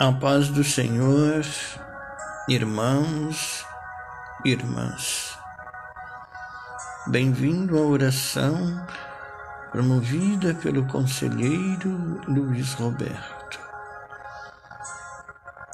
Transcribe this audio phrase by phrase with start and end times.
[0.00, 1.44] A paz do Senhor,
[2.48, 3.66] irmãos,
[4.44, 5.36] irmãs.
[7.08, 8.86] Bem-vindo à oração
[9.72, 13.58] promovida pelo conselheiro Luiz Roberto.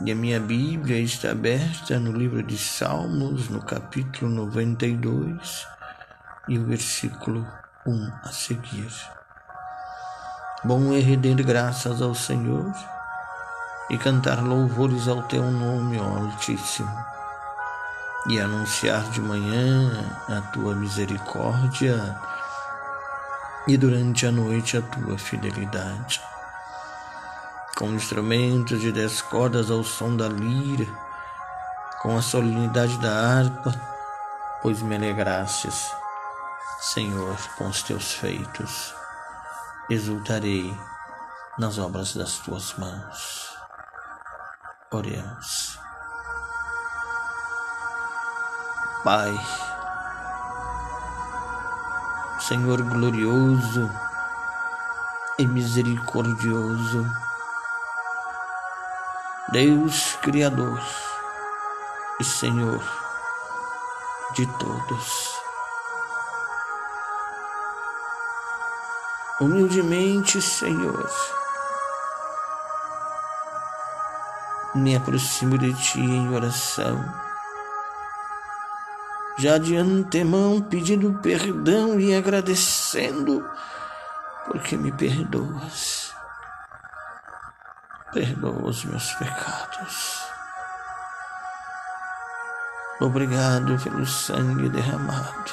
[0.03, 5.69] E a minha Bíblia está aberta no livro de Salmos, no capítulo 92
[6.49, 7.47] e o versículo
[7.87, 8.91] 1 a seguir.
[10.65, 12.73] Bom é render graças ao Senhor
[13.91, 16.91] e cantar louvores ao teu nome, ó Altíssimo,
[18.29, 19.91] e anunciar de manhã
[20.29, 22.19] a tua misericórdia
[23.67, 26.21] e durante a noite a tua fidelidade.
[27.77, 30.87] Com instrumentos de dez cordas ao som da lira,
[32.01, 33.75] com a solenidade da harpa,
[34.62, 35.91] pois me alegrastes,
[36.81, 38.95] Senhor, com os teus feitos.
[39.89, 40.77] Exultarei
[41.59, 43.53] nas obras das tuas mãos.
[44.94, 45.77] Oremos.
[49.03, 49.36] Pai,
[52.39, 53.91] Senhor glorioso
[55.36, 57.05] e misericordioso,
[59.48, 60.81] Deus Criador
[62.20, 62.81] e Senhor
[64.34, 65.34] de todos.
[69.41, 71.11] Humildemente, Senhor,
[74.75, 77.05] me aproximo de ti em oração.
[79.39, 83.48] Já de antemão pedindo perdão e agradecendo,
[84.47, 86.12] porque me perdoas.
[88.12, 90.22] Perdoa os meus pecados.
[93.00, 95.52] Obrigado pelo sangue derramado,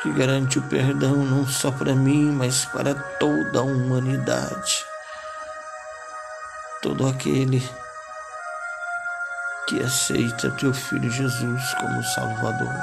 [0.00, 4.89] que garante o perdão não só para mim, mas para toda a humanidade
[6.82, 7.62] todo aquele
[9.68, 12.74] que aceita teu filho Jesus como Salvador.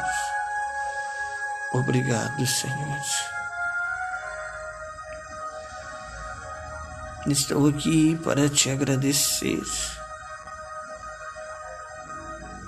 [1.74, 3.00] Obrigado, Senhor.
[7.26, 9.62] Estou aqui para te agradecer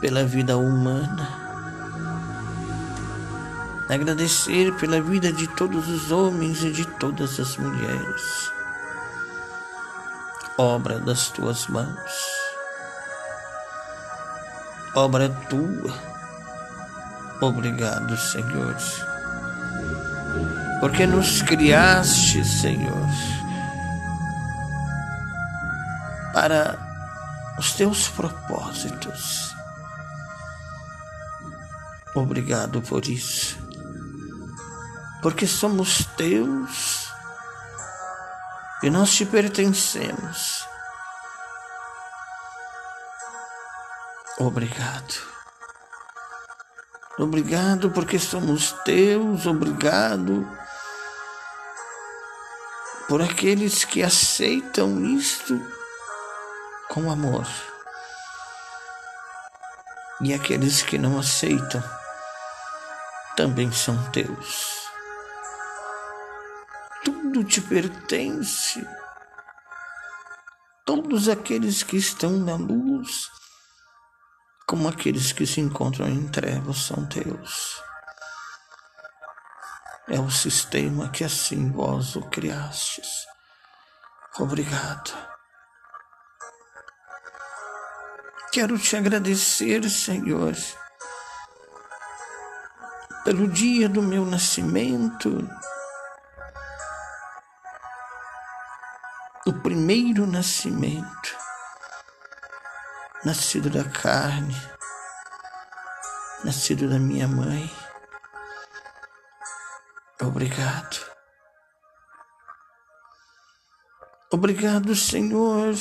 [0.02, 1.30] pela vida humana,
[3.88, 8.59] agradecer pela vida de todos os homens e de todas as mulheres
[10.60, 12.12] obra das tuas mãos,
[14.94, 15.94] obra tua.
[17.40, 18.76] Obrigado, Senhor,
[20.82, 23.08] porque nos criaste, Senhor,
[26.34, 26.78] para
[27.58, 29.56] os teus propósitos.
[32.14, 33.58] Obrigado por isso,
[35.22, 36.99] porque somos teus
[38.82, 40.66] e nós te pertencemos.
[44.38, 45.30] Obrigado.
[47.18, 50.48] Obrigado porque somos teus, obrigado
[53.10, 55.60] por aqueles que aceitam isto
[56.88, 57.46] com amor.
[60.22, 61.84] E aqueles que não aceitam
[63.36, 64.89] também são teus
[67.04, 68.86] tudo te pertence.
[70.86, 73.30] Todos aqueles que estão na luz,
[74.68, 77.82] como aqueles que se encontram em trevas, são teus.
[80.08, 83.08] É o sistema que assim vós o criastes.
[84.40, 85.12] Obrigado.
[88.52, 90.56] Quero te agradecer, Senhor,
[93.24, 95.48] pelo dia do meu nascimento
[99.50, 101.36] o primeiro nascimento,
[103.26, 104.56] nascido da carne,
[106.44, 107.68] nascido da minha mãe.
[110.22, 111.10] Obrigado.
[114.32, 115.74] Obrigado, Senhor,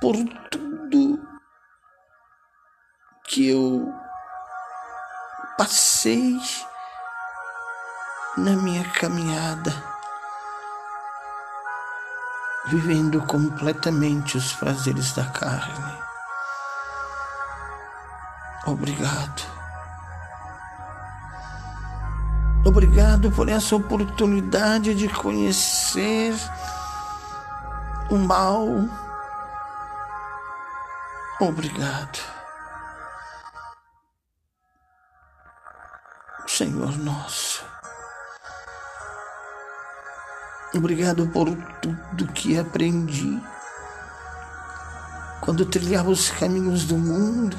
[0.00, 0.16] por
[0.50, 1.22] tudo
[3.28, 3.86] que eu
[5.56, 6.40] passei
[8.36, 9.91] na minha caminhada
[12.66, 16.02] vivendo completamente os prazeres da carne.
[18.66, 19.42] Obrigado.
[22.64, 26.32] Obrigado por essa oportunidade de conhecer
[28.08, 28.68] o mal.
[31.40, 32.20] Obrigado.
[36.46, 37.71] Senhor nosso.
[40.74, 43.38] Obrigado por tudo que aprendi
[45.42, 47.58] quando trilhava os caminhos do mundo,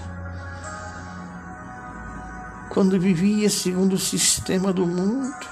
[2.70, 5.46] quando vivia segundo o sistema do mundo,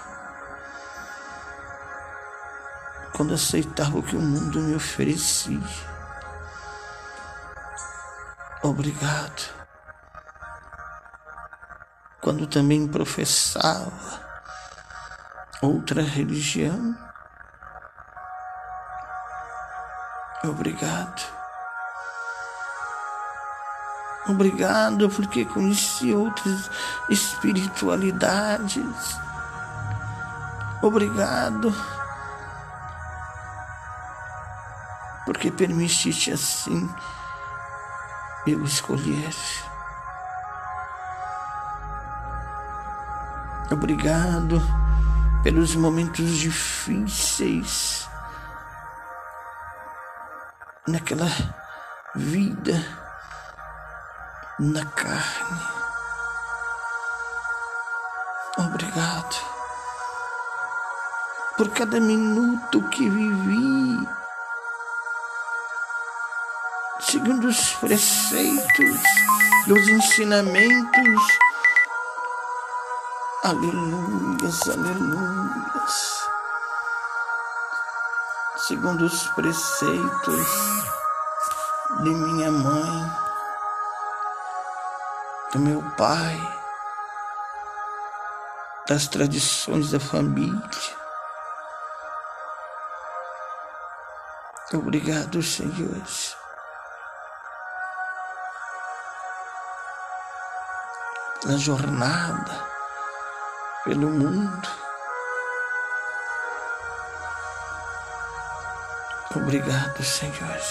[3.14, 5.60] quando aceitava o que o mundo me oferecia.
[8.64, 9.54] Obrigado.
[12.22, 14.22] Quando também professava
[15.62, 17.11] outra religião.
[20.44, 21.22] Obrigado.
[24.28, 26.70] Obrigado porque conheci outras
[27.10, 29.20] espiritualidades.
[30.82, 31.74] Obrigado
[35.26, 36.90] porque permitiste assim
[38.48, 39.36] eu escolher.
[43.72, 44.62] Obrigado
[45.44, 48.11] pelos momentos difíceis
[50.92, 51.28] naquela
[52.14, 52.74] vida
[54.60, 55.62] na carne.
[58.58, 59.36] Obrigado
[61.58, 64.08] por cada minuto que vivi
[67.00, 69.02] segundo os preceitos
[69.68, 71.22] dos ensinamentos.
[73.44, 76.21] Aleluias, aleluias.
[78.72, 80.48] Segundo os preceitos
[82.04, 83.12] de minha mãe,
[85.52, 86.40] do meu pai,
[88.88, 90.62] das tradições da família.
[94.74, 96.02] Obrigado, Senhor.
[101.44, 102.66] na jornada
[103.84, 104.81] pelo mundo.
[109.34, 110.62] Obrigado, Senhor,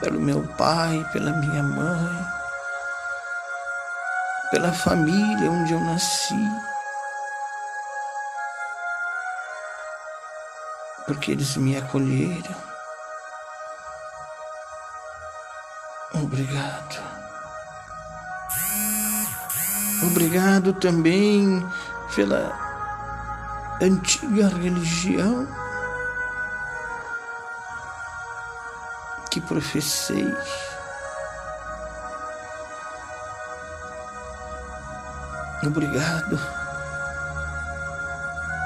[0.00, 2.26] pelo meu pai, pela minha mãe,
[4.50, 6.34] pela família onde eu nasci,
[11.06, 12.54] porque eles me acolheram.
[16.14, 17.02] Obrigado.
[20.02, 21.66] Obrigado também
[22.14, 22.61] pela
[23.84, 25.46] antiga religião
[29.30, 30.32] que professei.
[35.64, 36.38] Obrigado,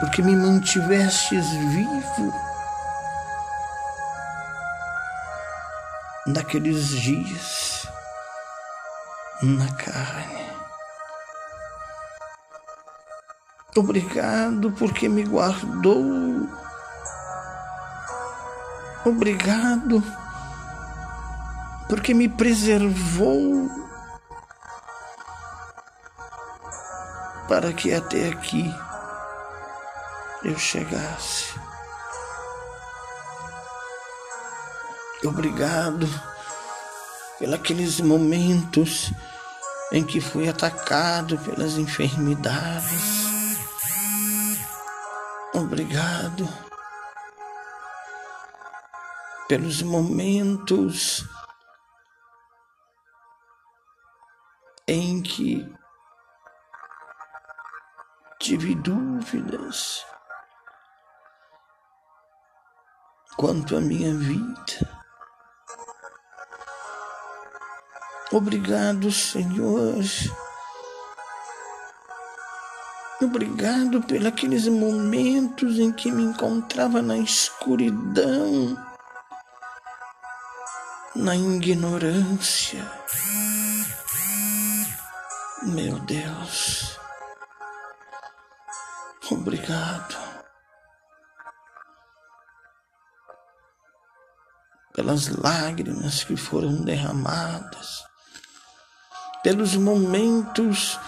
[0.01, 2.33] porque me mantivestes vivo
[6.27, 7.87] naqueles dias
[9.43, 10.46] na carne.
[13.77, 16.49] Obrigado porque me guardou.
[19.05, 20.03] Obrigado
[21.87, 23.71] porque me preservou
[27.47, 28.75] para que até aqui
[30.43, 31.55] eu chegasse.
[35.23, 36.09] Obrigado
[37.39, 39.13] pelos momentos
[39.93, 43.36] em que fui atacado pelas enfermidades
[45.57, 46.47] Obrigado
[49.49, 51.25] pelos momentos
[54.87, 55.67] em que
[58.39, 60.05] tive dúvidas
[63.39, 64.55] quanto à minha vida.
[68.31, 70.05] Obrigado, Senhor
[73.19, 78.77] Obrigado pelos momentos em que me encontrava na escuridão,
[81.15, 82.85] na ignorância.
[85.63, 86.99] Meu Deus,
[89.31, 90.15] obrigado
[94.93, 98.05] pelas lágrimas que foram derramadas,
[99.43, 101.01] pelos momentos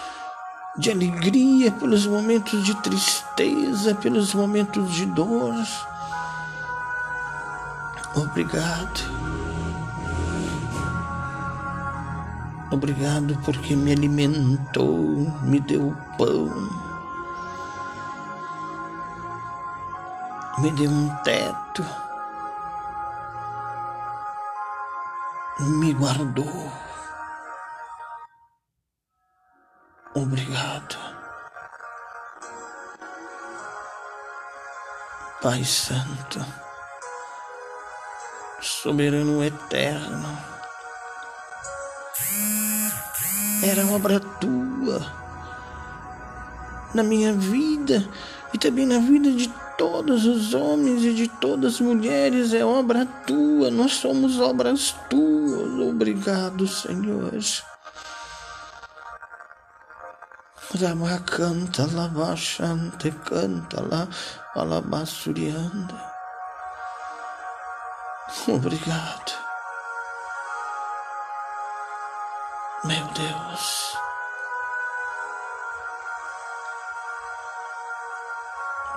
[0.78, 5.54] de alegria, pelos momentos de tristeza, pelos momentos de dor.
[8.14, 9.18] Obrigado.
[12.70, 16.50] Obrigado porque me alimentou, me deu pão,
[20.58, 21.84] me deu um teto,
[25.60, 26.87] me guardou.
[30.20, 30.98] Obrigado.
[35.40, 36.44] Pai Santo,
[38.60, 40.36] soberano eterno.
[43.62, 45.06] Era obra tua
[46.92, 48.04] na minha vida
[48.52, 52.52] e também na vida de todos os homens e de todas as mulheres.
[52.52, 55.88] É obra tua, nós somos obras tuas.
[55.88, 57.32] Obrigado, Senhor.
[60.76, 64.06] Rama canta, lava chante, canta lá,
[64.54, 65.94] alabassurianda.
[68.46, 69.32] Obrigado.
[72.84, 73.96] Meu Deus.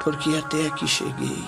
[0.04, 1.48] Porque até aqui cheguei.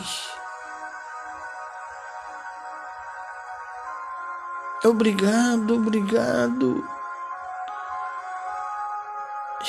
[4.85, 7.02] Obrigado, obrigado.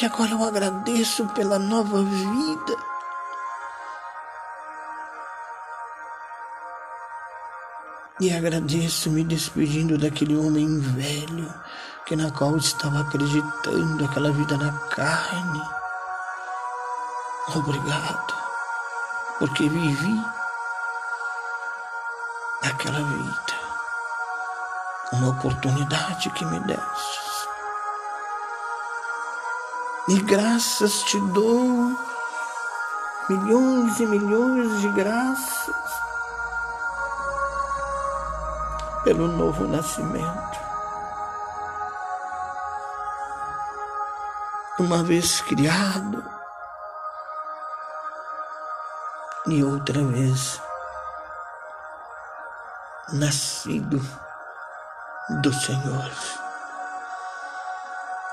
[0.01, 2.77] E agora eu agradeço pela nova vida.
[8.21, 11.53] E agradeço me despedindo daquele homem velho
[12.07, 15.63] que na qual estava acreditando aquela vida na carne.
[17.55, 18.35] Obrigado,
[19.39, 20.25] porque vivi
[22.63, 23.55] aquela vida,
[25.13, 27.24] uma oportunidade que me deste.
[30.07, 31.99] E graças te dou,
[33.27, 35.75] milhões e milhões de graças
[39.03, 40.59] pelo novo nascimento.
[44.79, 46.23] Uma vez criado
[49.47, 50.61] e outra vez
[53.13, 54.01] nascido
[55.43, 56.11] do Senhor,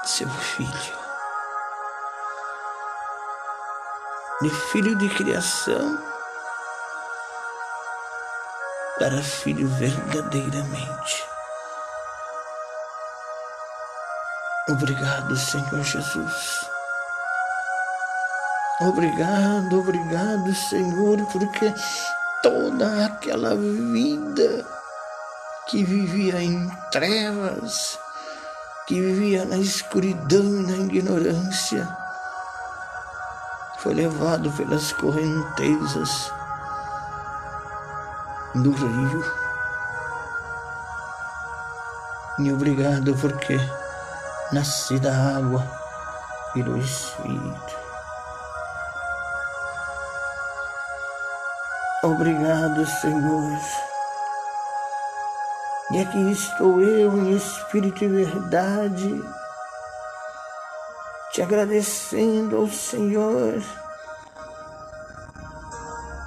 [0.04, 1.01] seu filho.
[4.42, 6.12] De filho de criação
[8.98, 11.26] para filho verdadeiramente.
[14.70, 16.66] Obrigado, Senhor Jesus.
[18.82, 21.74] Obrigado, obrigado, Senhor, porque
[22.42, 24.66] toda aquela vida
[25.68, 28.00] que vivia em trevas,
[28.88, 32.01] que vivia na escuridão e na ignorância,
[33.82, 36.32] foi levado pelas correntezas
[38.54, 39.26] do rio.
[42.38, 43.58] E obrigado porque
[44.52, 45.66] nasci da água
[46.56, 47.82] e do Espírito.
[52.04, 53.60] Obrigado, Senhor.
[55.92, 59.41] E aqui estou eu em espírito e verdade
[61.32, 63.64] te agradecendo ao Senhor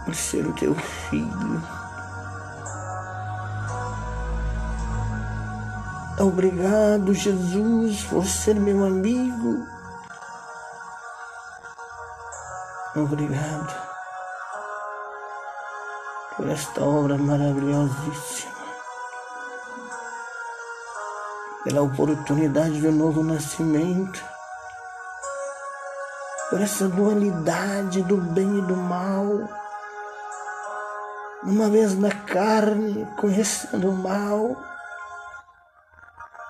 [0.05, 1.63] por ser o teu filho.
[6.19, 9.67] Obrigado, Jesus, por ser meu amigo.
[12.97, 13.75] Obrigado
[16.37, 18.55] por esta obra maravilhosíssima,
[21.65, 24.34] pela oportunidade do novo nascimento
[26.55, 29.27] por essa dualidade do bem e do mal.
[31.43, 34.57] Uma vez na carne, conhecendo o mal,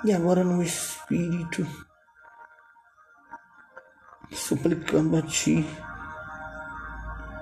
[0.04, 1.66] e agora no espírito,
[4.30, 5.66] suplicando a Ti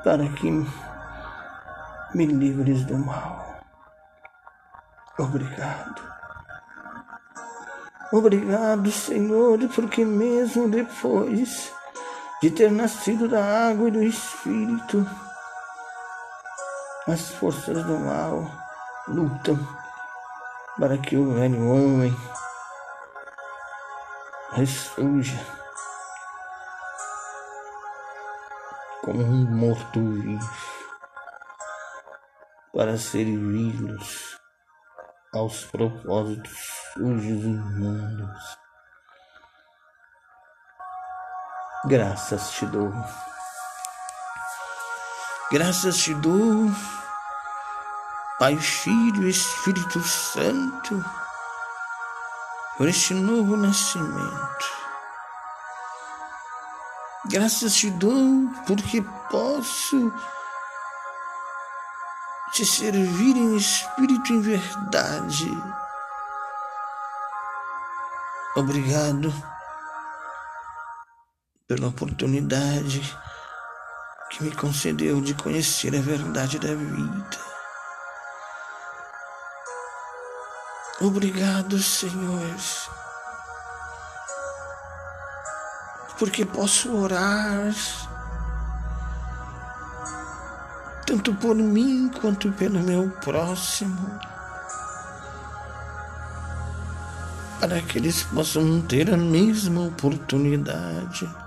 [0.04, 0.48] para que
[2.14, 3.56] me livres do mal.
[5.18, 6.00] Obrigado.
[8.12, 11.81] Obrigado, Senhor, porque mesmo depois
[12.42, 15.06] de ter nascido da água e do Espírito.
[17.06, 18.50] As forças do mal
[19.06, 19.56] lutam
[20.76, 22.12] para que o velho homem
[24.54, 25.38] ressurja
[29.02, 30.50] como um morto-vivo
[32.72, 34.36] para servi-los
[35.32, 36.58] aos propósitos
[36.92, 38.61] sujos e imundos
[41.84, 42.92] Graças te dou.
[45.50, 46.70] Graças te dou,
[48.38, 51.04] Pai, Filho e Espírito Santo,
[52.78, 54.70] por este novo nascimento.
[57.24, 60.12] Graças te dou porque posso
[62.52, 65.50] te servir em espírito e em verdade.
[68.54, 69.34] Obrigado
[71.74, 73.00] pela oportunidade
[74.30, 77.38] que me concedeu de conhecer a verdade da vida.
[81.00, 82.54] Obrigado, Senhor,
[86.18, 87.74] porque posso orar
[91.06, 94.20] tanto por mim quanto pelo meu próximo,
[97.58, 101.41] para que eles possam ter a mesma oportunidade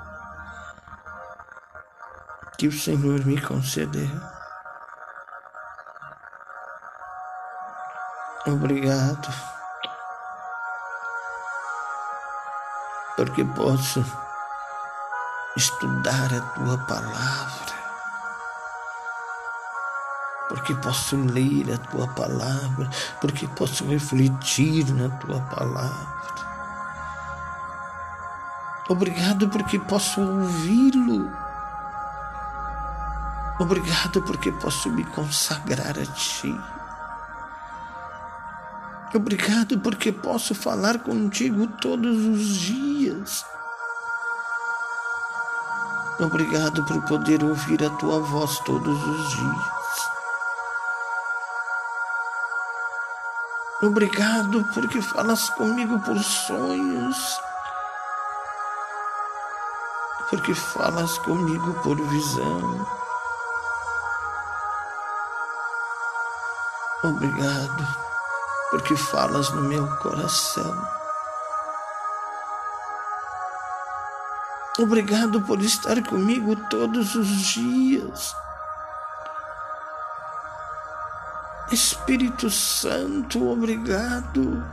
[2.58, 4.10] que o Senhor me concedeu.
[8.48, 9.28] Obrigado,
[13.16, 14.06] porque posso
[15.58, 17.76] estudar a tua palavra
[20.48, 26.16] porque posso ler a tua palavra, porque posso refletir na tua palavra.
[28.88, 31.32] Obrigado porque posso ouvi-lo.
[33.58, 36.54] Obrigado porque posso me consagrar a ti.
[39.14, 43.46] Obrigado porque posso falar contigo todos os dias.
[46.20, 49.76] Obrigado por poder ouvir a tua voz todos os dias.
[53.84, 57.40] Obrigado porque falas comigo por sonhos,
[60.30, 63.05] porque falas comigo por visão.
[67.06, 67.88] Obrigado
[68.72, 70.76] porque falas no meu coração.
[74.80, 78.36] Obrigado por estar comigo todos os dias.
[81.72, 84.66] Espírito Santo, obrigado.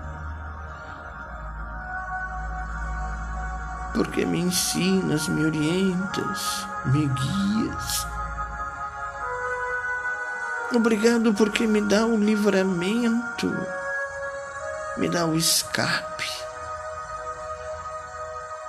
[3.92, 8.11] Porque me ensinas, me orientas, me guias.
[10.74, 13.52] Obrigado porque me dá o livramento,
[14.96, 16.30] me dá o escape.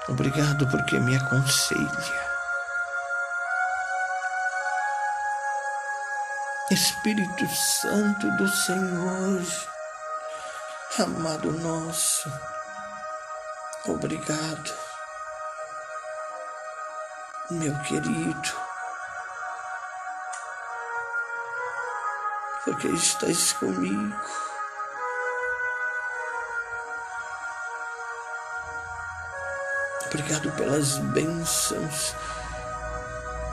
[0.09, 2.23] Obrigado porque me aconselha.
[6.69, 9.41] Espírito Santo do Senhor,
[10.99, 12.29] amado nosso,
[13.85, 14.73] obrigado,
[17.51, 18.72] meu querido,
[22.73, 24.15] porque estás comigo.
[30.07, 32.15] Obrigado pelas bênçãos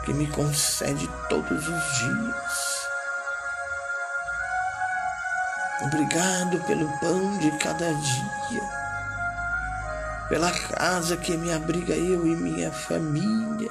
[0.05, 2.89] que me concede todos os dias.
[5.83, 8.63] Obrigado pelo pão de cada dia,
[10.31, 13.71] pela casa que me abriga eu e minha família,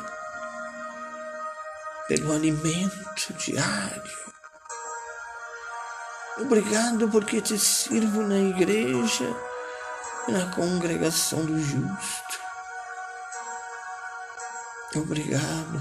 [2.07, 4.28] pelo alimento diário.
[6.49, 9.35] Obrigado porque te sirvo na igreja
[10.27, 12.39] e na congregação do justo.
[14.95, 15.79] Obrigado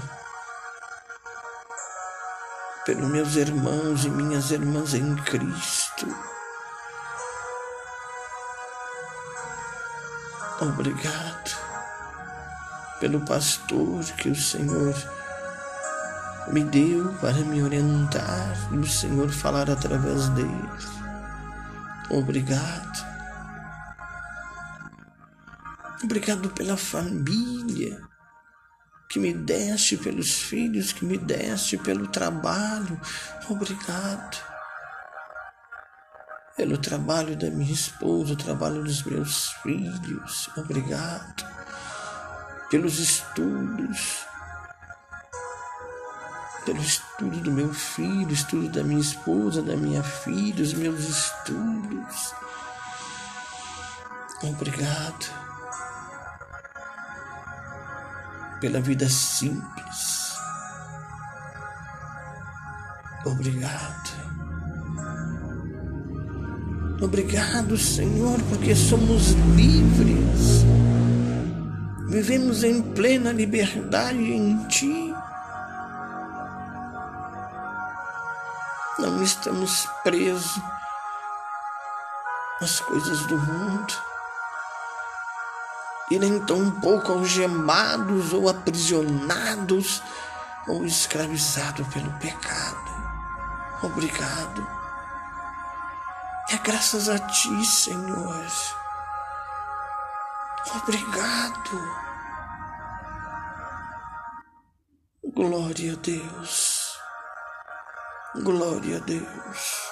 [2.85, 6.05] pelos meus irmãos e minhas irmãs em Cristo.
[10.61, 11.57] Obrigado
[12.99, 14.93] pelo pastor que o Senhor
[16.51, 20.69] me deu para me orientar e o Senhor falar através dele.
[22.09, 23.07] Obrigado.
[26.03, 28.01] Obrigado pela família
[29.09, 32.99] que me deste, pelos filhos que me deste, pelo trabalho.
[33.49, 34.37] Obrigado.
[36.55, 40.49] Pelo trabalho da minha esposa, o trabalho dos meus filhos.
[40.57, 41.45] Obrigado.
[42.69, 44.28] Pelos estudos.
[46.69, 52.35] Pelo estudo do meu filho, estudo da minha esposa, da minha filha, os meus estudos.
[54.43, 55.25] Obrigado
[58.61, 60.35] pela vida simples.
[63.25, 64.11] Obrigado.
[67.01, 70.63] Obrigado, Senhor, porque somos livres.
[72.09, 75.08] Vivemos em plena liberdade em Ti.
[78.99, 80.61] Não estamos presos
[82.61, 83.93] às coisas do mundo
[86.11, 90.03] e nem tampouco algemados ou aprisionados
[90.67, 92.89] ou escravizados pelo pecado.
[93.83, 94.67] Obrigado.
[96.49, 98.47] É graças a Ti, Senhor.
[100.75, 101.99] Obrigado.
[105.23, 106.78] Glória a Deus.
[108.41, 109.91] Glória a Deus.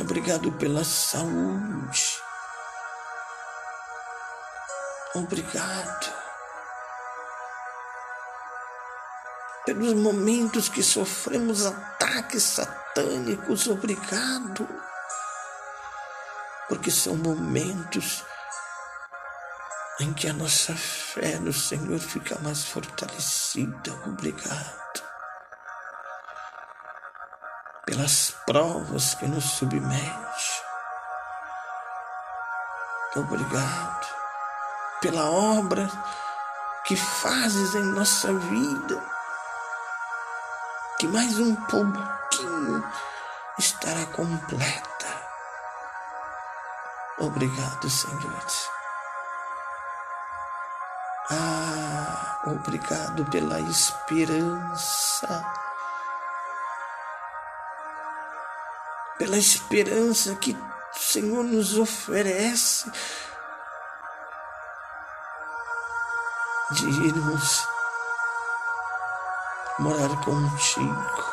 [0.00, 2.20] Obrigado pela saúde.
[5.14, 6.12] Obrigado
[9.64, 13.68] pelos momentos que sofremos ataques satânicos.
[13.68, 14.68] Obrigado,
[16.68, 18.24] porque são momentos
[20.00, 23.92] em que a nossa fé no Senhor fica mais fortalecida.
[24.06, 25.09] Obrigado.
[27.90, 30.62] Pelas provas que nos submete.
[33.16, 34.06] Obrigado
[35.00, 35.90] pela obra
[36.84, 39.02] que fazes em nossa vida,
[41.00, 42.88] que mais um pouquinho
[43.58, 45.08] estará completa.
[47.18, 48.46] Obrigado, Senhor.
[51.28, 55.44] Ah, obrigado pela esperança.
[59.20, 62.90] Pela esperança que o Senhor nos oferece
[66.70, 67.68] de irmos
[69.78, 71.24] morar contigo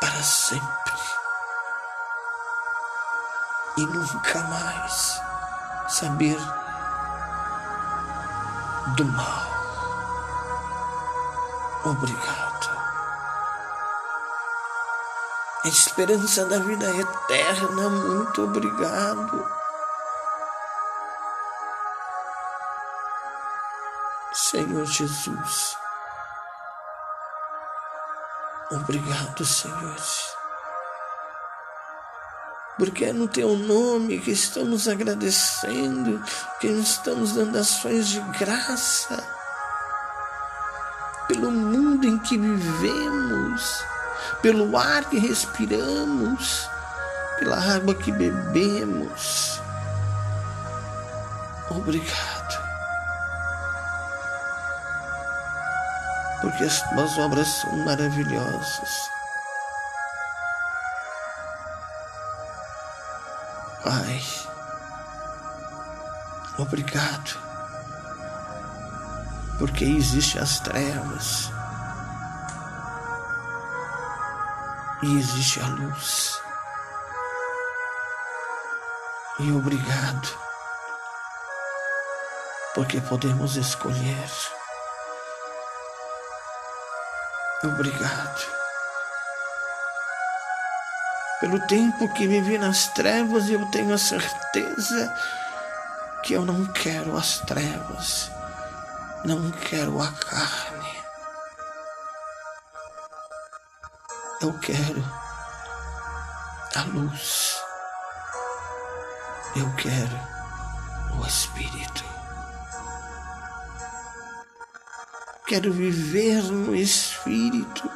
[0.00, 0.94] para sempre
[3.78, 5.20] e nunca mais
[5.88, 6.38] saber
[8.96, 9.46] do mal.
[11.84, 12.45] Obrigado.
[15.68, 19.46] Esperança da vida eterna, muito obrigado.
[24.32, 25.76] Senhor Jesus.
[28.70, 29.96] Obrigado, Senhor.
[32.78, 36.22] Porque é no teu nome que estamos agradecendo,
[36.60, 39.36] que estamos dando ações de graça
[41.28, 43.84] pelo mundo em que vivemos,
[44.42, 46.68] pelo ar que respiramos,
[47.38, 49.60] pela água que bebemos.
[51.70, 52.66] Obrigado.
[56.40, 59.10] Porque as tuas obras são maravilhosas.
[63.82, 64.22] Pai,
[66.58, 67.38] obrigado,
[69.58, 71.55] porque existem as trevas
[75.02, 76.40] e existe a luz.
[79.38, 80.28] E obrigado,
[82.74, 84.30] porque podemos escolher.
[87.62, 88.56] Obrigado
[91.40, 95.14] pelo tempo que vivi nas trevas, eu tenho a certeza
[96.22, 98.30] que eu não quero as trevas,
[99.24, 101.05] não quero a carne.
[104.40, 105.02] Eu quero
[106.74, 107.58] a luz.
[109.56, 112.04] Eu quero o Espírito.
[115.46, 117.90] Quero viver no Espírito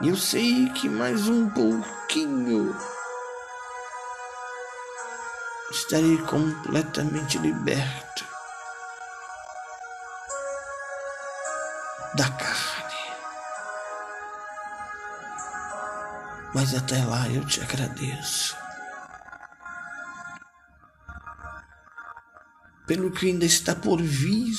[0.00, 2.72] e eu sei que mais um pouquinho
[5.72, 8.24] estarei completamente liberto
[12.14, 12.67] da carne.
[16.58, 18.56] Mas até lá eu te agradeço.
[22.84, 24.58] Pelo que ainda está por vir.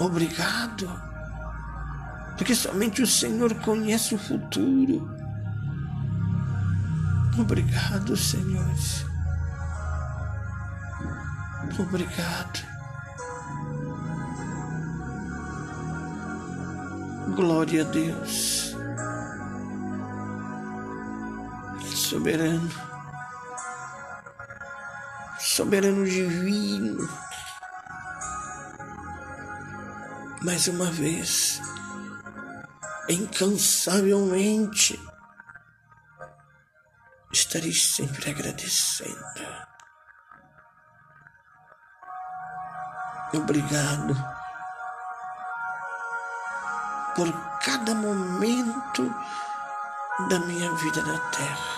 [0.00, 0.90] Obrigado
[2.36, 5.08] porque somente o Senhor conhece o futuro.
[7.38, 8.66] Obrigado, Senhor.
[11.78, 12.66] Obrigado.
[17.36, 18.61] Glória a Deus.
[22.12, 22.68] Soberano.
[25.40, 27.08] Soberano divino.
[30.42, 31.58] Mais uma vez
[33.08, 35.00] incansavelmente.
[37.32, 39.16] Estarei sempre agradecendo.
[43.32, 44.14] Obrigado
[47.16, 49.02] por cada momento
[50.28, 51.71] da minha vida na terra.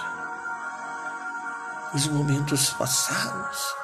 [1.94, 3.74] Os momentos passados,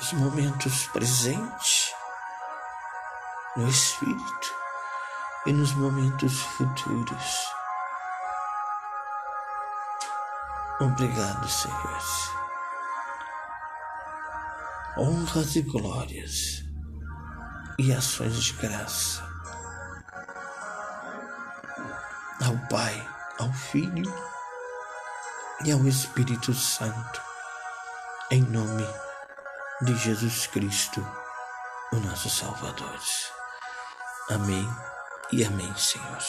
[0.00, 1.92] os momentos presentes
[3.56, 4.54] no Espírito
[5.46, 7.52] e nos momentos futuros.
[10.80, 11.98] Obrigado, Senhor.
[14.96, 16.64] Honras e glórias
[17.78, 19.28] e ações de graça.
[22.48, 23.06] ao Pai,
[23.38, 24.37] ao Filho
[25.64, 27.20] e ao Espírito Santo,
[28.30, 28.86] em nome
[29.82, 31.04] de Jesus Cristo,
[31.92, 32.98] o nosso Salvador.
[34.30, 34.68] Amém
[35.32, 36.22] e amém, Senhor.